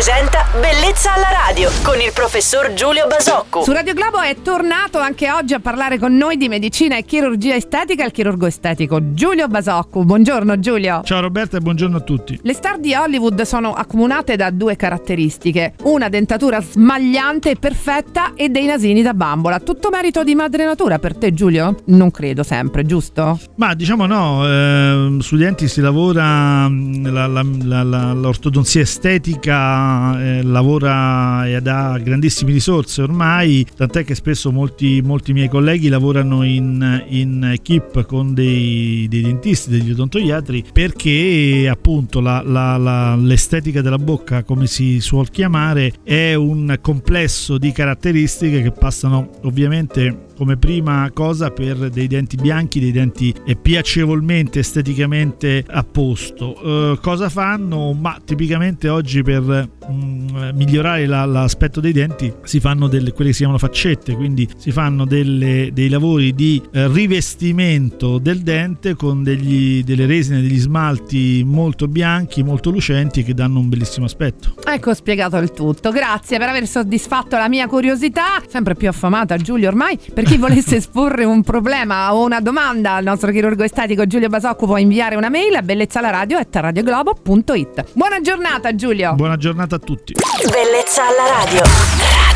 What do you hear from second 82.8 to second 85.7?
al nostro chirurgo estetico Giulio Basocco può inviare una mail a